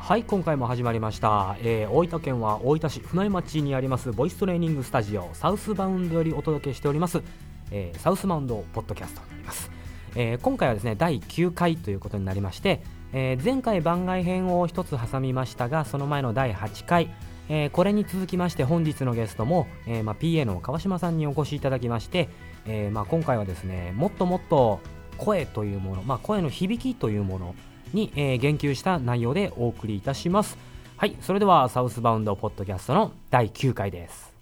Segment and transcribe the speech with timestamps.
[0.00, 7.22] はい今回も始まりました、えー大分県は大分市船井町にありますボイストレーニングスタジオサウスバウンドよりお届けしております、
[7.70, 9.70] えーサウスバウンドポッドキャストになります、
[10.16, 12.82] えー今回はですね第9回ということになりまして、
[13.12, 17.10] えー前回番外編を一つ挟みましたがその前の第8回
[17.50, 22.30] えーこれに続きまして本日のゲストも、えーまあ、PA の川島さんにお越しいただきまして、
[22.66, 24.80] えーまあ、今回はですねもっともっと
[25.18, 27.54] 声というもの、まあ、声の響きというもの
[27.94, 30.56] に、えー言及した内容でお送りいたします。
[30.96, 34.32] はいそれではサウスバウンドポッドキャストの第9回です。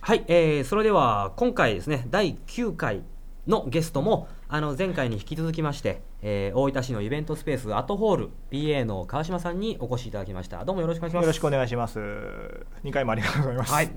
[0.00, 3.02] はい、えーそれでは今回ですね第9回
[3.46, 10.64] のゲストもあの前回に引き続きまして、えー大分市のイベントスペースアットホール BA の川島さんにお越しいただきました。
[10.64, 11.24] どうもよろしくお願いします。
[11.24, 12.00] よろしくお願いします。
[12.82, 13.72] 二回もありがとうございます。
[13.72, 13.90] はい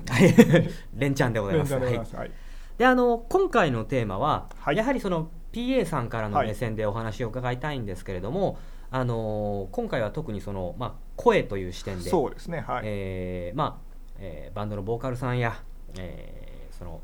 [0.94, 1.73] 連チャンでございます。
[1.73, 2.16] はいます。
[2.16, 2.32] はい。
[2.77, 8.58] であの今回のテーマは、はいやはりその PA さんからのはい目線でお話を伺いたいんですけれども、
[8.90, 12.63] あの今回は特にその、まあ、声という視点でそうですね。
[12.68, 12.82] はい。
[12.85, 15.62] えーまあえーバンドのボーカルさんや、
[15.98, 17.01] えーその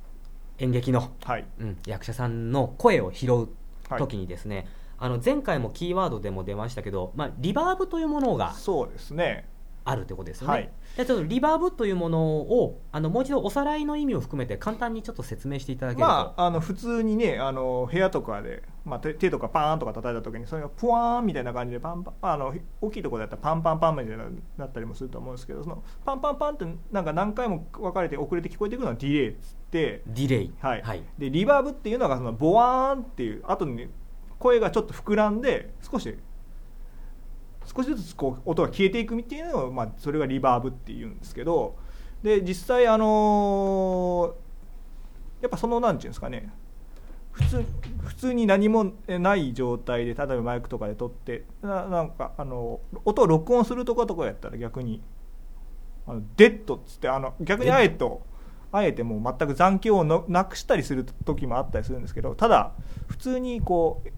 [0.57, 1.45] 演劇の、はい。
[1.59, 3.49] うん、役者さんの声を拾う
[3.89, 9.47] はい時にですね、あの前回もキーワードでも出ましたけど、まあ、リバーブというものがそうですね。
[9.89, 10.53] あるということですよね。
[10.53, 24.25] はいでちょっとリバーブというものをあのもう一度おさらいの意味を含めて簡単にちょっと説明していただけると、まああの普通にねあの部屋とかでまあ手手とかパーンとか叩いた時にそれがプワーンみたいな感じでパンパンあの大きいところだったらパンパンパンみたいな
[24.57, 30.01] なったりもすると思うんですけどそのパンパンパンってなんか何回も分かれて遅れて聞こえてくるのはディレイっつって。
[30.07, 33.87] ディレイ、はいはいでリバーブっていうのがそのボワーンっていう後に
[34.39, 36.17] 声がちょっと膨らんで少し
[37.75, 41.75] 少しずつこう音が消えていくっていうのを、まあ、それがリバーブっていうんですけど
[42.23, 44.35] で実際あの
[45.41, 46.51] やっぱそのなんていうんですかね。
[47.31, 47.65] 普通
[48.01, 55.01] 普通に何もない状態で例えばマイクとかで撮ってななんかあの音を録音するとことかやったら逆に
[56.05, 58.23] あのデッドっつってあの逆にあえと
[58.73, 62.73] あえてもう全く残響をのなくしたりする時もあったりするんですけどただ
[63.07, 64.09] 普通にこう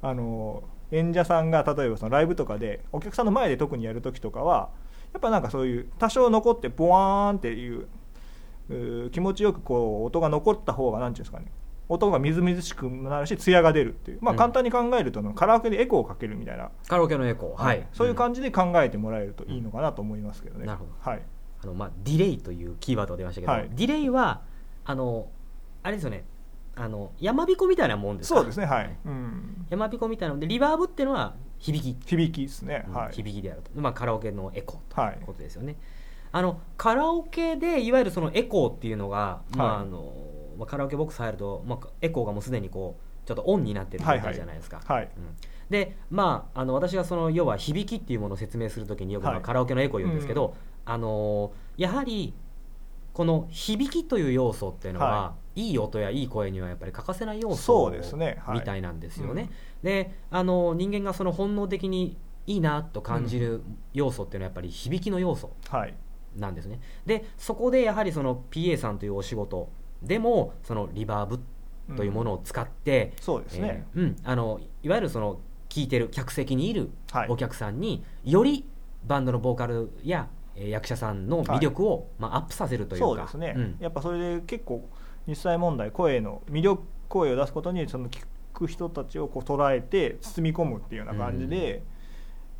[0.00, 4.70] あの演者さんが例えばそのライブとかでお客さんの前で特にやる時とかは
[5.12, 11.50] やっぱなんかそういう多少残ってボワーンっていう気持ちよくこう音が残った方がなんていうんですかね。
[11.90, 14.18] 音がみずみずしくなるし艶が出るっていう。
[14.20, 14.38] まあうん。
[14.38, 17.86] 簡単に考えると、カラオケでエコーをかけるみたいな、カラオケのエコー、はい。
[17.94, 20.66] そういう感じ、じで考えてもらえるといいのかなと思いますけどね。
[20.66, 20.90] なるほど。
[20.98, 21.22] はい。
[21.62, 23.70] あのまあ、ディレイというキーワードが出ましたけど、はい。
[23.72, 24.42] ディレイは
[24.84, 25.28] あの
[25.82, 26.24] あれですよね。
[26.76, 28.40] あの山彦みたいなもんですか？
[28.40, 28.66] そうですね。
[28.66, 29.37] はい、うん、
[29.70, 33.12] 山彦みたいなのでリバーブっていうのは響き、響きですね、うんはい。
[33.12, 35.22] 響きであると、まあ、カラオケのエコーはいとい。
[35.22, 35.76] うことですよね、
[36.32, 39.82] あのカラオケでいわゆるそのエコーっていうのが、まあはい。
[39.82, 40.12] あの
[40.58, 45.08] まあ、カラオケボックス入ると、まあ、エコーがもうすでにこうちょっとオンになってる状態じゃないですか、はい。
[45.16, 45.36] うん。
[45.70, 52.34] でまああの私がその要は響きっていうものを説明するときによくカラオケのエコーを言うんですけど、あのやはり
[53.12, 57.92] この響きという要素っていうのは、、はいい音やいい声にはやっぱり欠かせない要素
[58.52, 59.50] みたいなんですよね。
[59.82, 65.94] であの人間がその本能的にいいなと感じる要素っていうのはやっぱり響きの要素はい。
[66.36, 66.80] なんですね。
[67.04, 69.68] でそこでやはりその PA さんというお仕事
[70.00, 71.40] でもそのリバーブ
[71.96, 77.28] というものを使って、そうですね、えーうん、あのいわゆるその聞いてる客席にいるはい。
[77.28, 78.64] お客さんにより
[79.04, 83.06] バンドのボーカルやえー役者さんの魅力を、まあ、アップさせるというか。
[83.06, 83.76] そうですね、ん。
[83.80, 84.88] やっぱそれで結構
[85.28, 91.82] 実際問題声の魅力声を出すことにその聞く人たちをこう捉えて包み込むっていうような感じで、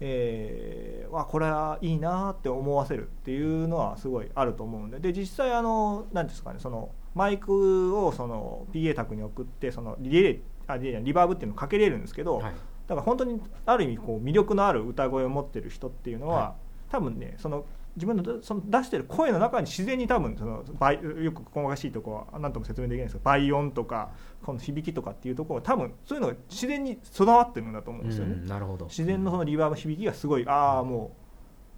[0.01, 12.53] えーわこれはいいなって思わせるっていうのはすごいあると思うんでで実際あの何ですかねそのマイクをその PA 卓に送ってそのリレーあリリバーブっていうのをかけれるんですけど、はい。
[12.87, 16.55] だから本当にある意味こう魅力のある歌声を持ってる人っていうのは、は
[16.91, 17.65] 多分ねその
[17.99, 24.11] 自分のその出してる声の中に自然に多分その倍よく細かしいとこは何とも説明できないんですけど倍音とか
[24.43, 28.35] この響きとかっていうところ多分そういうのが自然に備わってるんだと思うんですよね。
[28.35, 28.87] うんなるほど。
[28.87, 31.17] 自然のそのリバーブ響きがすごいああも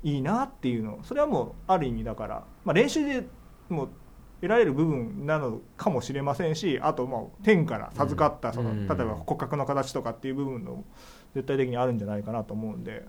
[0.05, 3.27] ういいなっていうのそれはもうある意味だから、まあ、練習で
[3.69, 3.89] もう
[4.41, 8.87] 得られる部分なのかもしれませんしあともう天から授かったその、うん。
[8.87, 10.85] 例えば骨格の形とかっていう部分の
[11.35, 13.07] 絶対的にあるんじゃないかなと思うんで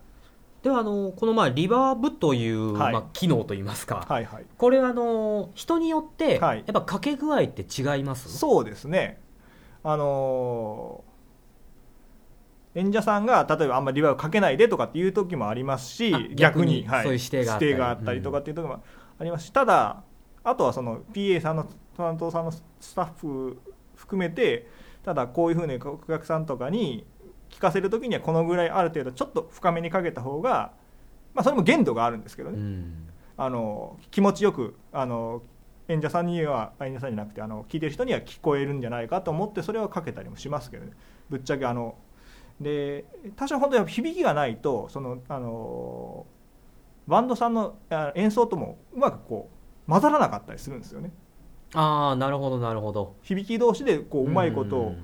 [0.64, 2.94] ではあのこのまあリバーブという、はい。
[2.94, 4.46] まあ、機能といいますか、はいはい。
[4.58, 6.58] これはあの人によって、はい。
[6.60, 8.38] やっぱかけ具合って違います？
[8.38, 9.20] そうですね。
[9.84, 11.12] あのー
[12.74, 17.68] 演者さんが例えばあんまりリバーブかけないでとかっていう時もありますしあ逆逆にに、はい、そういう指定があったり。
[17.68, 18.82] 指定があったりとかっていう時も
[19.20, 19.48] あります。
[19.48, 20.04] し、ただ
[20.44, 21.68] あとはその PA さんの
[21.98, 22.64] 担当さんのス
[22.96, 23.60] タッフ
[23.96, 24.70] 含めて
[25.04, 27.06] ただこういうふうにお客さんとかに
[27.52, 30.72] 聞かせる時にはこのぐらいある程度ちょっと深めにかけた方が、
[31.34, 33.10] まあ、それも限度があるんですけどね、うん。
[33.38, 35.44] あの気持ちよくあの
[35.88, 40.94] 演者さんには演者さんじゃなくてあの聞いてる人には聞こえるんじゃないかと思ってそれはかけたりもしますけどね。
[41.30, 41.96] ぶっちゃけあの
[42.60, 43.06] で
[43.36, 46.26] 多少本当に響きがないとそのあの
[47.08, 49.50] バンドさんのあ演奏ともうまくこ
[49.88, 51.12] う混ざらなかったりするんですよね。
[51.74, 53.16] ああなるほどなるほど。
[53.24, 54.96] 響き同士でこううまいことを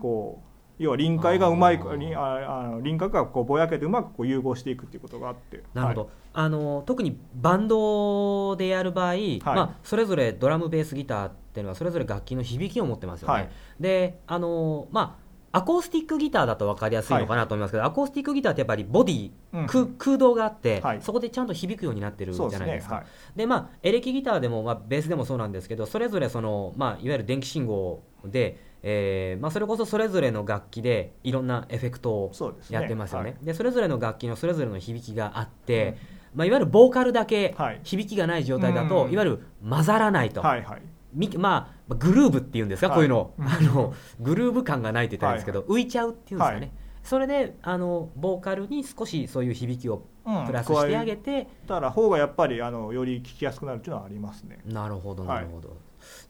[0.00, 0.45] こう
[0.78, 1.80] 要は臨界がうまい
[2.14, 5.62] あああの輪郭がこうぼやけてうまくこう融合していくっていうことがあって。
[5.74, 6.10] なるほど、はい。
[6.34, 9.14] あの特にバンドでやる場合、
[9.44, 13.48] まあ、それぞれドラムベースギターっていうのはそれぞれ楽器の響きを持ってますよね、はい。
[13.80, 19.66] であのまあアコースティックギターだと分かりやすいのかなと思いますけど、アコースティックギターってやっぱりボディ、うん。
[19.66, 21.00] 空空洞があって、はい。
[21.00, 22.96] そこでちゃんと響くようになってるじゃないですか。
[22.96, 23.00] ね。
[23.00, 23.38] はい。
[23.38, 28.58] でまあエレキギターでも、まあ、ベースでもそうなんですけどそれぞれその、まあ、いわゆる電気信号で、
[28.88, 32.32] えーまあ、それこそそれぞれの楽器でいろんなエフェクトを
[32.70, 33.30] やってますよね。
[33.30, 33.44] はい。
[33.44, 35.96] でそれぞれの楽器のそれぞれの響きがあって、
[36.36, 37.80] まあ、いわゆるボーカルだけはい。
[37.82, 39.12] 響きがない状態だと、うん。
[39.12, 40.82] いわゆる混ざらないと、はいはい。
[41.12, 42.94] みまあ、グルーブっていうんですか、はい。
[42.94, 43.34] こういうの。
[43.36, 43.44] うん。
[43.44, 46.72] あのグルーヴ感がないって言ったんですけど、浮いちゃうっていうんですかね、はい。
[47.02, 54.60] それであのボーカルに少しそういう響きをうんプラスしてあげて、たら方がやっぱりあのより聞きやすくなるっていうのはありますね。
[54.64, 55.36] なるほどはい。
[55.38, 55.76] なるほど、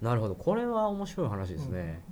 [0.01, 0.35] なるほど。
[0.35, 2.03] これは面白い話ですね、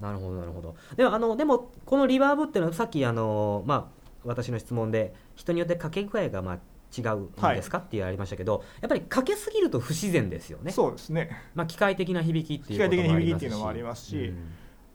[0.00, 0.74] なるほどなるほど。
[0.96, 6.58] でもあのでもこのリバーブっていうのはさっきあの、まあ、私の質問で人によってかけ具合がまあ
[6.96, 7.78] 違うんですか？
[7.78, 10.72] っていうありましたけど、やっぱりかけすぎると不自然ですよね。
[10.72, 11.30] そうですね。
[11.54, 13.34] まあ、機械的な響きっていう機械的なありますし。
[13.34, 14.32] 響きっていうのもありますし。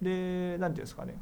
[0.02, 1.16] で、なんていうんですかね。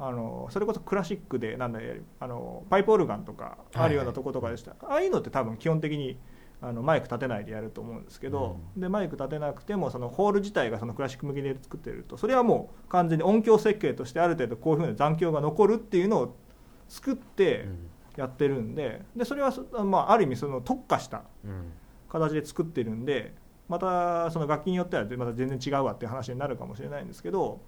[0.00, 1.80] あのそれこそクラシックでなんだ
[2.20, 6.16] あのパイプオルガンとかあるようなとことかでした、ああいうのって多分基本的に
[6.60, 16.36] あのマイク立てないでやると思うんですけど、でマイク立てなくてもそのホール自体がそのクラシック向きで作ってるとそれはもう完全に音響設計としてある程度こういうふうな残響が残るっていうのを
[16.88, 17.90] 作ってうん。
[18.16, 21.72] やってるんででそれはそ、まあ、ある意味その特化したうん。
[22.08, 23.32] 形で作ってるんで
[23.68, 27.60] またその楽器によってはまた全然違うわっていう話になるかもしれないんですけど、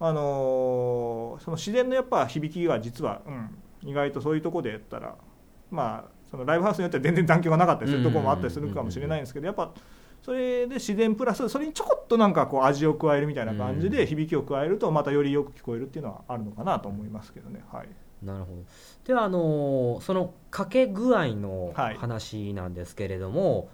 [0.00, 3.58] あのーその自然のやっぱ響きが実は、うん、
[3.90, 5.16] 意外とそういうところでやったら
[5.70, 9.70] まあそのライブハウスによっては全然残響がなかったりするところもあったりするかもしれないんですけどやっぱ
[10.22, 17.62] それで自然プラスそれにちょこっとなんかこう味を加えるみたいな感じうんで響きを加えるとまたよりよく聞こえるっていうのはあるのかなと思いますけどね。
[17.70, 17.88] はい。
[18.24, 18.62] なるほど。
[19.04, 23.68] ではあのそのかけ具合のはい話なんですけれども、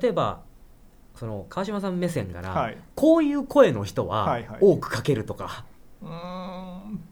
[0.00, 0.40] 例えば
[1.16, 2.78] その川島さん目線から、はい。
[2.94, 4.58] こういう声の人ははいはい。
[4.60, 5.66] 多くかけるとか、
[6.00, 7.02] うーん。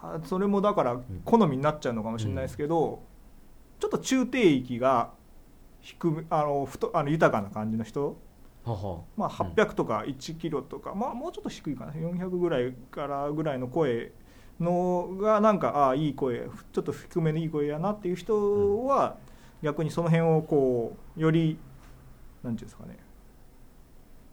[0.00, 3.02] あそれもだから好みになっちゃうのかもしれないですけど、
[3.78, 5.12] ちょっと中低域が
[5.80, 8.16] 低めあの太あの豊かな感じの人、
[8.64, 8.72] ま
[9.26, 11.92] あ、うん800とか1キロとか、まあ、もうちょっと低いかな。
[11.92, 14.12] 400ぐらいからぐらいの声
[14.60, 19.16] のがなんかああいい声ちょっと低めのいい声やなっていう人は、
[19.62, 21.58] 逆にその辺をこうより
[22.42, 22.96] なんていうんですかね。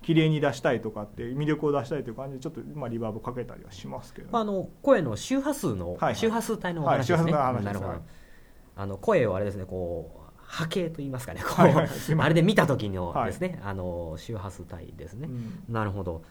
[0.01, 4.27] 綺麗に出したいとかって魅力を出したいという感じでちょっと、まあ、リバーブかけたりはしますけど。
[4.27, 6.15] ね、まあ、あの声の周波数の、はいはい。
[6.15, 7.65] 周波数帯のお話ですね、はい周波数の話です。
[7.65, 7.99] なるほど、はい
[8.75, 15.73] あの声をあれですねこう波形と言いますかねこう、はいはいあれで見た時のですね、あの周波数帯ですね、うん。
[15.73, 16.23] なるほど、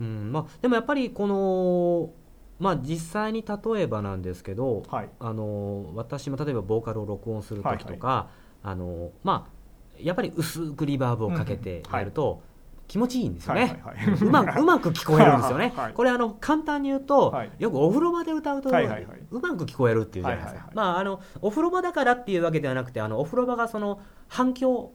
[0.00, 2.10] うんまあ、でもやっぱりこの、
[2.58, 5.08] まあ、実際に例えばなんですけど、はい。
[5.18, 8.30] あの私も例えばボーカルを録音する時とか、
[8.62, 9.58] あのまあ、
[10.00, 12.42] やっぱり薄くリバーブをかけてやると
[12.88, 13.82] 気持ちいいんですよね、
[14.22, 15.92] うまく うまく聞こえるんですよね、はい。
[15.92, 17.50] これあの簡単に言うと、はい。
[17.58, 18.78] よくお風呂場で歌うと、うま
[19.56, 24.92] く聞こえるっていうじゃないですか、まあ、あのお風呂場だからっていうわけではなくてあのお風呂場がその反響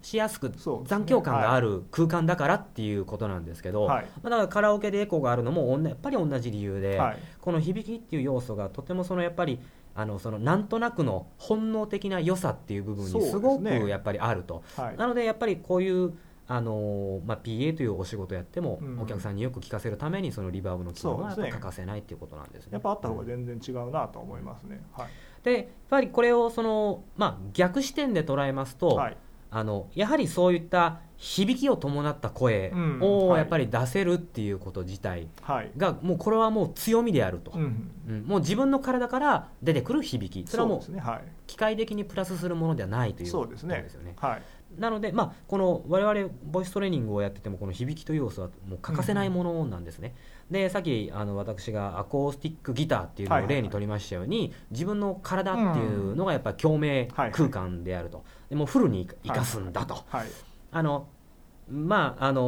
[0.00, 0.52] しやすく
[0.84, 4.04] 残響感がある空間だからっていうことなんですけど、はい。
[4.22, 7.16] まあ、だからカラオケでエコーがあるのもおんなやっぱり同じ理由で、はい。
[7.40, 9.58] この響きっていう要素がとてもそのやっぱり
[9.96, 14.96] あのそのなんとなくの本能的な良さっていう部分にすごくやっぱりあると、はい。
[14.96, 16.14] なのでやっぱりこういう
[16.46, 19.00] あのまあ、PA というお仕事やっても、うん。
[19.00, 21.60] お客さんによく聞かせるためにそのリバーブの機能はやっぱそうですね。
[21.60, 22.70] 欠かせないっていうことなんですね。
[22.72, 24.82] やっぱあった方が全然違うなと思いますね。
[24.92, 25.08] はい。
[25.42, 29.16] でやっぱりこれをその、まあ、逆視点で捉えますと、はい。
[29.50, 35.70] あのやはりそういった響きを伴った声をやっぱり出せるっていうこと自体はい。
[35.76, 37.90] がもうこれはもう強みであると、うん。
[38.08, 38.22] うん。
[38.24, 40.46] もう自分の体から出てくる響き。
[40.50, 41.00] それはもう
[41.46, 43.80] 機械的にプラスするものではないということそうですね。
[43.80, 44.14] ですよね。
[44.16, 44.42] はい
[44.78, 50.14] なので、まあ、この我々ボイストレーニングをやっててもこの響きという要素はもう欠かせないものなんですね。
[50.50, 60.26] でさっきあの私がアコースティックギターっていうのを例に取りましたように、自分の体っていうのがやっぱり共鳴はい空間であると、でもうフルに生かすんだと、はい。
[60.70, 61.08] あの
[61.70, 62.42] まああの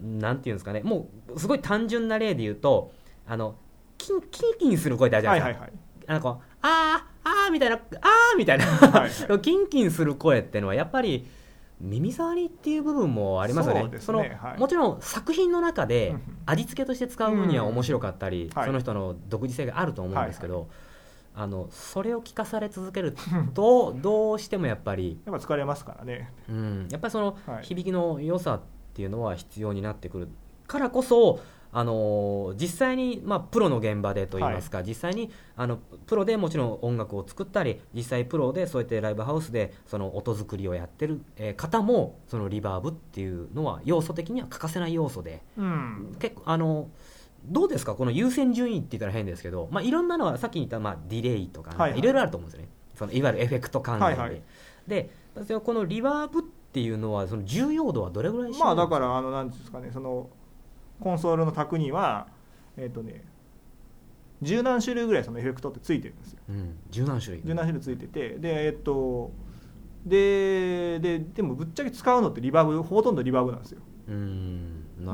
[0.00, 0.82] ーなんていうんですかね。
[0.84, 2.92] もうすごい単純な例で言うと
[3.26, 3.56] あの
[3.98, 6.06] キンキンキンする声ってあるじゃないですか、はいはいはい。
[6.06, 9.10] なんかこうあーあーみたいなあーみたいな、はい
[9.40, 11.26] キンキンする声ってのはやっぱり
[11.80, 13.80] 耳障りっていう部分もありますよね。
[13.82, 14.58] そうですのねはい。
[14.58, 16.22] もちろん作品の中でうんうん。
[16.46, 18.66] 味付けとして使う分には面白かったり、はい。
[18.66, 20.68] その人の独自性があると思うんですけど、
[21.34, 23.16] あのそれを聞かされ続ける
[23.54, 26.32] と どうしてもやっぱり、やっぱ疲れますからね。
[26.48, 27.64] うん、やっぱりそのはい。
[27.64, 28.60] 響きの良さっ
[28.94, 30.28] ていうのは必要になってくる
[30.66, 31.40] からこそ
[31.76, 46.16] あの実際に、まあ、プロの現場でといいますか、実際にあのプロでもちろん音楽を作ったり実際プロでそうやってライブハウスでその音作りをやってる、えー方もそのリバーブっていうのは要素的には欠かせない要素でうん。
[46.20, 46.88] 結構あの
[47.46, 47.94] どうですか？
[47.94, 51.98] この優先順位って言ったら変ですけど、まあ、いろんなのはさっき言った、まあ、ディレイとか、はいはい。
[51.98, 52.72] いろいろあると思うんですよね。
[52.94, 54.42] そのいわゆるエフェクト関連で、はいはい。
[54.86, 55.10] で
[55.64, 60.28] このリバーブっていうのはその重要度はどれぐらいまあだらからあのなんですかねその
[61.04, 62.26] コンソールの卓には
[62.76, 63.22] えっ、とね
[64.42, 66.40] 十何種類ぐらいそのエフェクトってついてるんですよ。
[66.48, 67.42] うん、十何種類。
[67.44, 69.30] 十何種類ついててでえっ、と
[70.06, 73.82] でででもぶっちゃけ使うのってリバーブほとんどリバーブなんですよ。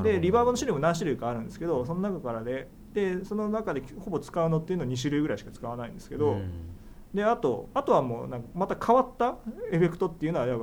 [0.03, 6.51] でリバーブの種類も何種類かあるんですけどその中からででその中でほぼ使うのっていうのは2種類ぐらいしか使わないんですけど、うん。
[7.13, 9.35] であとあとはもうなんかまた変わった
[9.71, 10.59] エフェクトっていうのはやっ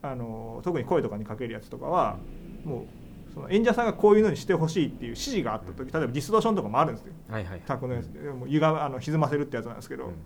[0.00, 2.18] ぱあの特に声とかにかけるやつとかは
[2.64, 3.01] もう
[3.32, 7.12] その演者さんがこういうのにしてほしいっていう指示があった時例えばディストーションとかもあるんですよ。
[7.28, 7.62] はいはい。
[7.66, 8.20] タクのやつで。
[8.20, 10.10] でも歪まあの歪ませるってやつなんですけど、うん。
[10.10, 10.16] だ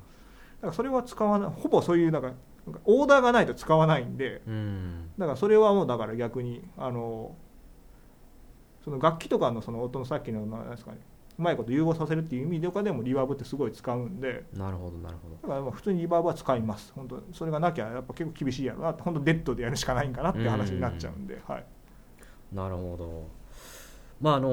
[0.62, 1.50] からそれは使わない。
[1.50, 2.32] ほぼそういうなんか
[2.84, 5.10] オーダーがないと使わないんでうん。
[5.18, 7.34] だからそれはもうだから逆にあの
[8.84, 10.98] その楽器とかのその音のさっきのなんですかね
[11.38, 15.36] うまいこと融合させるっていう意味とかでもリバーブってすごい使うんでなるほどなるほど。
[15.36, 16.92] だからまあ普通にリバーブは使います。
[16.94, 21.66] 本当それがなきゃやっぱ結構厳しいやろなって本当デッドでやるしかないんかなって話になっちゃうんで、はい、
[22.53, 23.29] なるほど。
[24.21, 24.49] まああの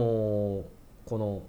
[1.06, 1.44] この、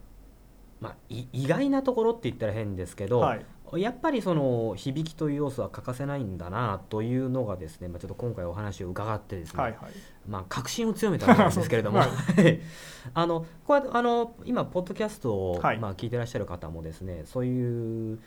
[0.81, 3.45] まあ、い意外なところって言ったら変ですけど、はい。
[3.77, 9.93] やっぱりその響きという要素は欠かせないんだなというのがですね、まあ、ちょっと今回お話を伺ってですね、はいはい。
[10.29, 12.07] まあ、確信を強めたんですけれども、 は
[13.15, 15.79] あのこうやってあの今、ポッドキャストを、はい。
[15.79, 18.21] まあ、聞いてらっしゃる方もですねそういう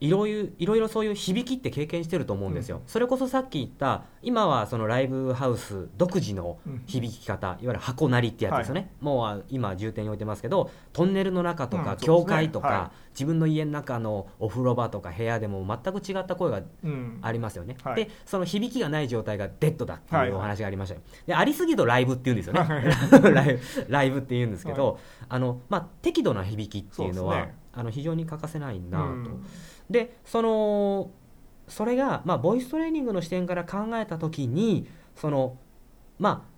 [0.00, 2.82] いろいろいろいろそういう響きって経験してると思うんですよ、うん。
[2.86, 6.82] それこそさっき言った今はそのライブハウス独自のうん。
[6.86, 17.18] 響き方、いわゆる箱なりってやつですよね、もうあ今重点に置いてますけどトンネルの中とか、教会とか、は自分の家の中のお風呂場とか部屋でも全く違った声がうん。
[17.22, 17.96] ありますよね、はい。
[17.96, 20.28] でその響きがない状態がデッドだってはい。
[20.28, 22.64] いうお話がありましたよ、でありすぎるとライブって言うんですよね。
[23.88, 24.98] ライブって言うんですけど、
[25.28, 29.44] あのまあ、適度な響きっていうのはあの非常に欠かせないなと、うん。
[29.90, 31.10] でその
[31.68, 35.56] それが、まあ、ボイストレーニングの視点から考えた時にその
[36.18, 36.54] まあ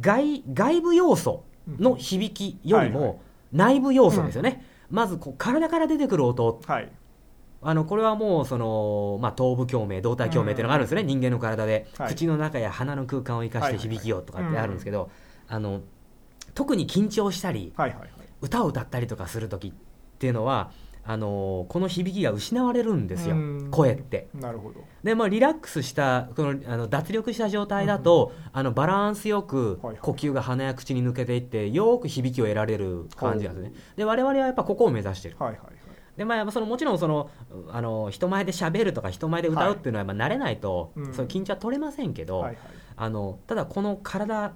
[0.00, 1.44] 外外部要素
[1.78, 2.92] の響きよりはいはい。
[2.92, 6.60] も内部要素ですよね、まずこう体から出てくる音。
[6.66, 6.90] はい。
[7.62, 12.14] あのこれはもうその、まあ、頭部共鳴動体共鳴っていうのがあるんですよね、人間の体で、はい。
[12.14, 15.10] 口の中や鼻の空間を生かして響きをとかってあるんですけど、
[15.48, 15.80] あの
[16.54, 18.10] 特に緊張したりはいはいはい
[18.40, 19.72] 歌を歌ったりとかする時っ
[20.18, 20.70] ていうのは
[21.06, 23.68] あのこの響きが失われるんですようん。
[23.70, 24.28] 声って。
[24.34, 24.80] なるほど。
[25.02, 29.98] でまあ、リラックスしたこのあの脱力した状態だと、あのバランスよくはいはい。
[30.00, 33.72] 呼吸が鼻や口に抜けていってよく響きを得られる感じなんですね。
[33.96, 35.36] で我々はやっぱここを目指してる。
[35.38, 35.74] はいはいはい。
[36.16, 37.28] でまあ、そのもちろんその
[37.70, 41.12] あの人前で喋るとか人前で歌うっていうのはやっぱ慣れないと、うん。
[41.12, 42.58] その緊張は取れませんけど、はいはい。
[42.96, 44.54] あのただこの体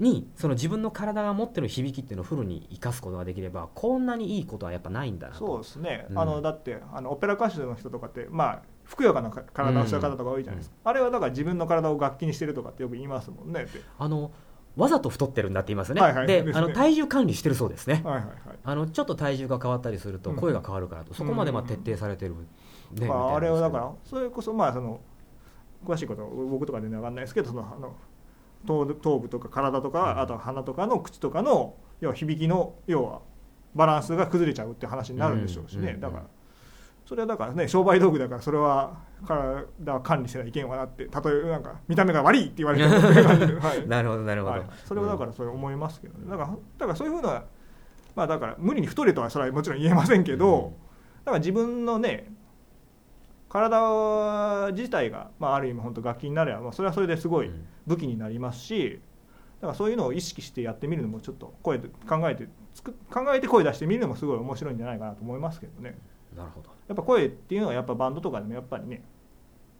[0.00, 5.38] にその自分の体が持ってる響きっていうのをフルに生かすことができればこんなにいいことはやっぱないんだなと。
[5.38, 6.18] そうですね、うん。
[6.18, 13.66] あのだってあのオペラ歌手の人とかってまあふくよかなか体をした方とか多いじゃないですか、あれはだから自分の体を楽器にしてるとかってよく言いますもんね。
[13.98, 14.32] あの
[14.76, 16.26] わざと太ってるんだって言いますよね、はいはい。
[16.26, 16.52] でね。
[16.54, 18.34] あの体重管理してるそうですね、はいはいはい。
[18.64, 20.36] あのちょっと体重が変わったりするとうん。
[20.36, 22.34] 声が変わるからと、そこまでまあ徹底されてる、
[22.92, 25.00] ねまあ、あれはだからそれこそまあその
[25.84, 27.96] 詳しいことは僕とかで分かんないですけどそのあの
[28.66, 30.20] 頭部頭部とか体とか、うん。
[30.20, 33.20] あとは鼻とかの口とかの要は響きの要は
[33.74, 36.22] バランスが崩れちゃうって話になるんでしょうしね、うんうんだから
[37.06, 42.94] それはだからね商売道具だからそれは体は管理せないけんわなってたとえなんか見た目が悪いって言われても
[43.60, 43.88] はい。
[43.88, 46.30] なるほどなるほど、はい、それはだからそれ思いますけどね。
[46.30, 47.42] だからだからそういうふうな
[48.14, 50.74] まあだから無理に太れとはそれはもちろん言えませんけど、
[51.24, 52.32] だから自分のね
[53.48, 59.00] 体自体が、まあ、ある意味本当楽器になれば、まあ、それはそれですごいうん武器になりますし
[59.60, 65.98] だからそういうのを意識してやってみるのもちょっと声で考えてつく考えて声出してみるのもすごい面白いんじゃないかなと思いますけどね。
[66.36, 66.70] なるほど。
[66.88, 69.02] やっぱ声っていうのはやっぱバンドとかでもやっぱりね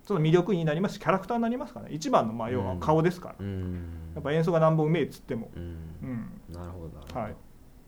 [0.03, 1.95] その魅力になりますしキャラクターになりますからね。
[1.95, 4.11] 一番のまあ要は顔ですから、うん。
[4.15, 5.63] やっぱ演奏が何本うめえっつっても、うん。
[6.03, 6.55] うん。
[6.55, 7.37] なるほどなるほど、はい。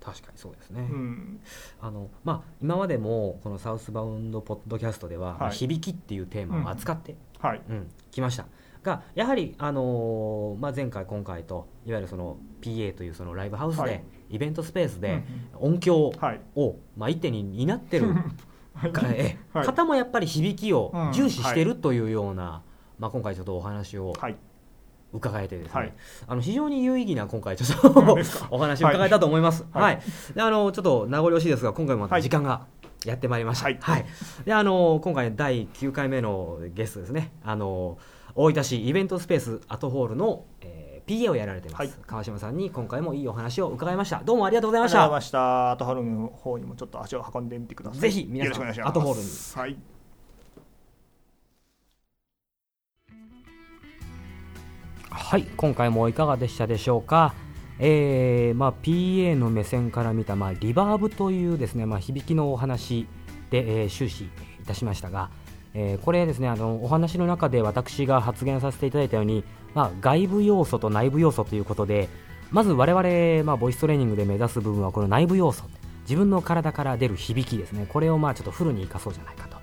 [0.00, 1.40] 確かにそうですね、うん、
[1.80, 7.62] あのまあ、今までもこのサウスバウンドポッドキャストでは、まあ響きっていうテーマを扱って、はい。
[7.68, 7.88] うん。
[8.10, 8.46] 来ました
[8.82, 14.04] がやはり、あのーまあ、前回今回といわゆるその PA というそのライブハウスで、はい。
[14.30, 15.22] イベントスペースで
[15.60, 16.40] うん音響はい。
[16.56, 18.14] を、まあ、一手に担ってる
[18.74, 18.88] は
[19.62, 19.64] い。
[19.66, 21.12] 方もやっぱり響きをうん。
[21.12, 22.62] 重視してるというような、
[22.98, 24.36] まあ、今回ちょっとお話をはい。
[25.14, 25.92] 伺えてですね、はい。
[26.26, 28.00] あの非常に有意義な今回ちょっと
[28.50, 29.66] お話を伺えたと思います。
[29.70, 30.00] は、はい。
[30.30, 32.66] いであのちょっと名残惜しいですが今回も時間が
[33.04, 33.68] やってまいりました。
[33.68, 34.00] ははい。
[34.40, 34.44] い。
[34.44, 37.30] であの今回第9回目のゲストですね。
[37.44, 37.98] あの
[38.34, 41.90] 大分市イベントスペースアトホールの、えー、PA をやられてます、はい。
[42.06, 44.22] 川島さんに今回もいいお話を伺いました。
[44.24, 45.04] どうもありがとうございました。
[45.04, 45.70] ありがとうございました。
[45.72, 48.00] アトハルの方にもちょっと足を運んでみてください。
[48.00, 49.26] ぜひ皆さんアトホールに。
[49.54, 49.92] はい。
[55.10, 57.34] はい、今回もいかがでしたでしょうか。
[57.78, 63.06] えーまあ、PA の目線から見た、まあ、リバーブというですね、まあ、響きのお話
[63.50, 64.28] で、えー終始い
[64.64, 65.30] たしましたが、
[65.74, 72.08] えーこれですねあのお話の中で私が発言させていただいたように、まあ、外部要素と内部要素ということで
[72.50, 75.64] まず我々、まあ、ボイストレーニングで目指す部分はこの内部要素。
[76.02, 77.86] 自分の体から出る響きですね。
[77.88, 79.56] これをまあちょっとフルに生かそうじゃないかと。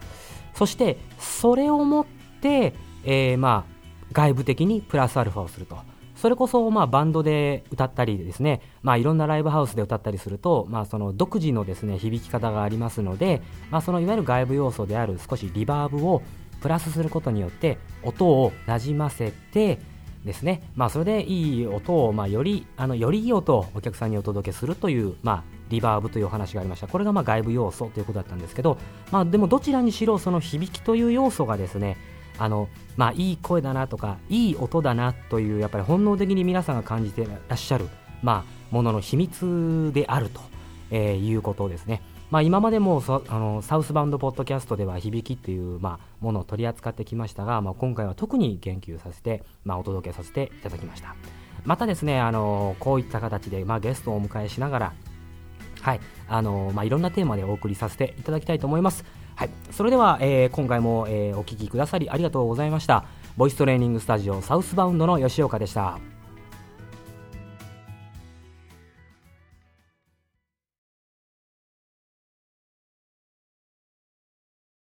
[0.56, 2.06] そしてそれをもっ
[2.42, 2.74] て、
[3.04, 3.80] えーまあ
[4.12, 5.78] 外部的にプラスアルファをすると。
[6.20, 16.22] それこそまあバンドで歌ったりですね、まあ、いろんなライブハウスで歌ったりすると、まあ、その独自のですね響き方がありますので、まあ、そのいわゆる外部要素である少しリバーブを
[16.62, 19.80] プラスすることによって音をなじませて
[20.26, 26.88] ですね、まあ、それでいい音を、まあ、よりあのよりいい音をお客さんにお届けするという、まあ、リバーブというお話がありました。
[26.88, 28.78] これがまあ外部要素ということだったんですけど、
[29.12, 31.96] まあ、でもどちらにしろその響きという要素がですね
[32.40, 37.88] あのまあ、いい声だなとかいい音だなというやっぱり本能的に皆さんが感じてらっしゃる、
[38.24, 40.42] まあ、ものの秘密であると、
[40.90, 42.02] えーいうことですね。
[42.32, 51.16] まあ、今までもあのサウスバンドポッドキャストでは響きっていう、まあ、ものを取り扱ってきましたが、まあ、今回は特に言及させて、まあ、お届けさせていただきました
[51.66, 54.94] またですねあのこういった形で、まあ、ゲストをお迎えしながら
[55.82, 59.06] はいあのまあ、いろんなテーマでお送りさせていただきたいと思います。
[59.40, 63.06] はい、それでは、えー今回も、えーお聴きくださりありがとうございました。
[63.38, 65.98] ボイストレーニングスタジオサウスバウンドの吉岡でした。